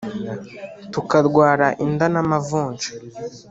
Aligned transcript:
tukarwara 0.91 1.67
inda 1.85 2.05
n’amavuja 2.13 2.89